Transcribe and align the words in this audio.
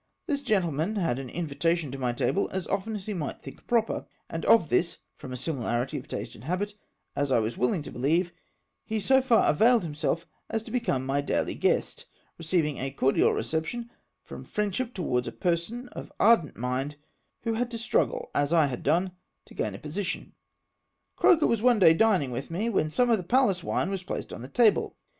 This 0.25 0.41
gentle 0.41 0.71
man 0.71 0.95
had 0.95 1.19
an 1.19 1.29
invitation 1.29 1.91
to 1.91 1.97
my 1.99 2.11
table 2.11 2.49
as 2.51 2.65
often 2.65 2.95
as 2.95 3.05
he 3.05 3.13
might 3.13 3.43
think 3.43 3.67
proper, 3.67 4.03
and 4.31 4.43
of 4.45 4.67
this— 4.69 4.97
from 5.19 5.31
a 5.31 5.37
similarity 5.37 5.95
of 5.99 6.07
taste 6.07 6.33
and 6.33 6.43
habit, 6.45 6.73
as 7.15 7.31
I 7.31 7.37
was 7.37 7.55
willing 7.55 7.83
to 7.83 7.91
beheve— 7.91 8.31
he 8.91 8.99
so 8.99 9.21
far 9.21 9.47
availed 9.47 9.83
himself 9.83 10.25
as 10.49 10.63
to 10.63 10.71
become 10.71 11.05
my 11.05 11.21
daily 11.21 11.53
guest; 11.53 12.07
receiving 12.39 12.79
a 12.79 12.89
cordial 12.89 13.31
reception, 13.31 13.91
from 14.23 14.43
friendship 14.43 14.95
towards 14.95 15.27
a 15.27 15.31
person 15.31 15.87
of 15.89 16.11
ardent 16.19 16.57
mind, 16.57 16.95
who 17.43 17.53
had 17.53 17.69
to 17.69 17.77
struggle 17.77 18.31
as 18.33 18.51
I 18.51 18.65
had 18.65 18.81
done 18.81 19.11
to 19.45 19.53
gain 19.53 19.75
a 19.75 19.77
position. 19.77 20.33
Croker 21.15 21.45
was 21.45 21.61
one 21.61 21.77
day 21.77 21.93
dining 21.93 22.31
with 22.31 22.49
me, 22.49 22.69
when 22.69 22.89
some 22.89 23.11
of 23.11 23.17
the 23.17 23.23
Pallas 23.23 23.59
\vine 23.61 23.91
was 23.91 24.01
placed 24.01 24.33
on 24.33 24.41
the 24.41 24.47
table. 24.47 24.95